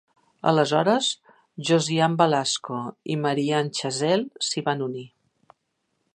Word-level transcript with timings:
Aleshores, 0.51 1.09
Josiane 1.69 2.17
Balasko 2.23 2.81
i 3.17 3.21
Marie-Anne 3.27 3.75
Chazel 3.81 4.27
s'hi 4.49 4.65
van 4.71 4.83
unir. 4.89 5.07